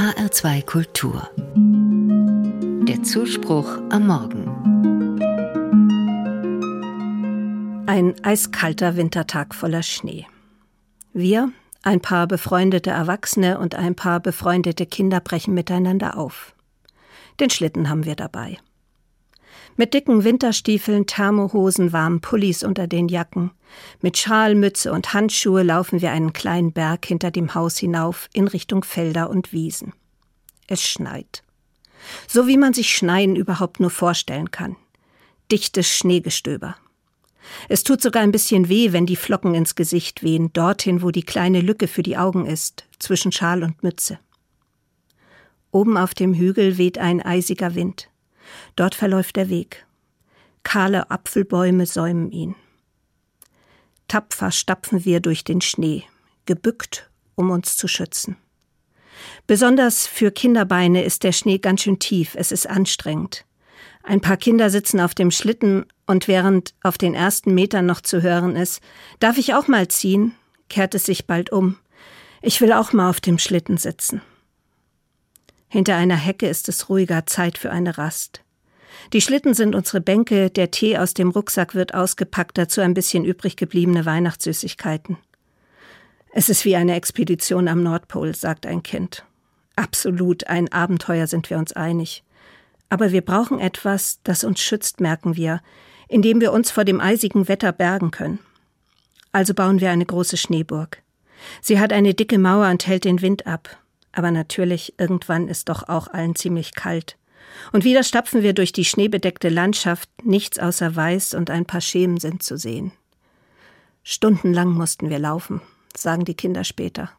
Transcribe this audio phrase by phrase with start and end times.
[0.00, 1.28] HR2 Kultur.
[2.88, 4.46] Der Zuspruch am Morgen.
[7.86, 10.26] Ein eiskalter Wintertag voller Schnee.
[11.12, 11.52] Wir,
[11.82, 16.54] ein paar befreundete Erwachsene und ein paar befreundete Kinder brechen miteinander auf.
[17.38, 18.56] Den Schlitten haben wir dabei.
[19.80, 23.50] Mit dicken Winterstiefeln, Thermohosen, warmen Pullis unter den Jacken.
[24.02, 28.46] Mit Schal, Mütze und Handschuhe laufen wir einen kleinen Berg hinter dem Haus hinauf in
[28.46, 29.94] Richtung Felder und Wiesen.
[30.66, 31.44] Es schneit.
[32.28, 34.76] So wie man sich Schneien überhaupt nur vorstellen kann.
[35.50, 36.76] Dichtes Schneegestöber.
[37.70, 41.24] Es tut sogar ein bisschen weh, wenn die Flocken ins Gesicht wehen, dorthin, wo die
[41.24, 44.18] kleine Lücke für die Augen ist, zwischen Schal und Mütze.
[45.70, 48.09] Oben auf dem Hügel weht ein eisiger Wind.
[48.76, 49.86] Dort verläuft der Weg.
[50.62, 52.54] Kahle Apfelbäume säumen ihn.
[54.08, 56.04] Tapfer stapfen wir durch den Schnee,
[56.46, 58.36] gebückt, um uns zu schützen.
[59.46, 63.44] Besonders für Kinderbeine ist der Schnee ganz schön tief, es ist anstrengend.
[64.02, 68.22] Ein paar Kinder sitzen auf dem Schlitten und während auf den ersten Metern noch zu
[68.22, 68.80] hören ist,
[69.20, 70.34] darf ich auch mal ziehen,
[70.68, 71.76] kehrt es sich bald um.
[72.42, 74.22] Ich will auch mal auf dem Schlitten sitzen.
[75.72, 78.42] Hinter einer Hecke ist es ruhiger Zeit für eine Rast.
[79.12, 83.24] Die Schlitten sind unsere Bänke, der Tee aus dem Rucksack wird ausgepackt, dazu ein bisschen
[83.24, 85.16] übrig gebliebene Weihnachtssüßigkeiten.
[86.32, 89.24] Es ist wie eine Expedition am Nordpol, sagt ein Kind.
[89.76, 92.24] Absolut, ein Abenteuer sind wir uns einig.
[92.88, 95.62] Aber wir brauchen etwas, das uns schützt, merken wir,
[96.08, 98.40] indem wir uns vor dem eisigen Wetter bergen können.
[99.30, 101.00] Also bauen wir eine große Schneeburg.
[101.62, 103.79] Sie hat eine dicke Mauer und hält den Wind ab.
[104.12, 107.16] Aber natürlich, irgendwann ist doch auch allen ziemlich kalt.
[107.72, 112.18] Und wieder stapfen wir durch die schneebedeckte Landschaft, nichts außer Weiß und ein paar Schemen
[112.18, 112.92] sind zu sehen.
[114.02, 115.60] Stundenlang mussten wir laufen,
[115.96, 117.10] sagen die Kinder später.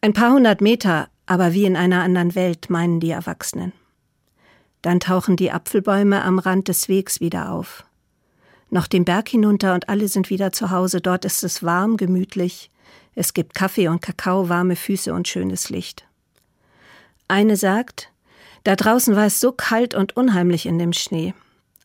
[0.00, 3.72] Ein paar hundert Meter, aber wie in einer anderen Welt, meinen die Erwachsenen.
[4.82, 7.84] Dann tauchen die Apfelbäume am Rand des Wegs wieder auf.
[8.68, 11.00] Noch den Berg hinunter und alle sind wieder zu Hause.
[11.00, 12.70] Dort ist es warm, gemütlich.
[13.14, 16.04] Es gibt Kaffee und Kakao, warme Füße und schönes Licht.
[17.28, 18.10] Eine sagt,
[18.64, 21.34] da draußen war es so kalt und unheimlich in dem Schnee.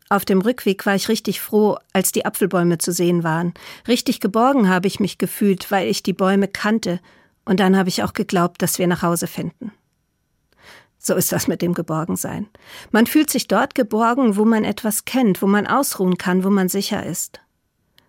[0.09, 3.53] Auf dem Rückweg war ich richtig froh, als die Apfelbäume zu sehen waren.
[3.87, 6.99] Richtig geborgen habe ich mich gefühlt, weil ich die Bäume kannte,
[7.45, 9.71] und dann habe ich auch geglaubt, dass wir nach Hause finden.
[10.99, 12.47] So ist das mit dem Geborgensein.
[12.91, 16.69] Man fühlt sich dort geborgen, wo man etwas kennt, wo man ausruhen kann, wo man
[16.69, 17.39] sicher ist.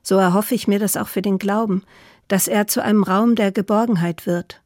[0.03, 1.85] So erhoffe ich mir das auch für den Glauben,
[2.31, 4.63] dass er zu einem Raum der Geborgenheit wird.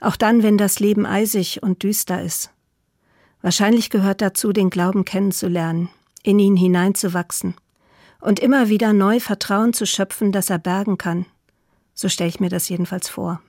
[0.00, 2.50] Auch dann, wenn das Leben eisig und düster ist.
[3.40, 5.88] Wahrscheinlich gehört dazu, den Glauben kennenzulernen,
[6.22, 7.54] in ihn hineinzuwachsen
[8.20, 11.24] und immer wieder neu Vertrauen zu schöpfen, dass er bergen kann.
[11.94, 13.40] So stelle ich mir das jedenfalls vor.